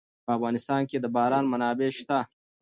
[0.25, 2.17] په افغانستان کې د باران منابع شته.